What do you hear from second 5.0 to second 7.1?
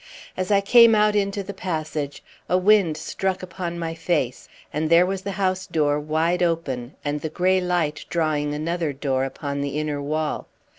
was the house door wide open,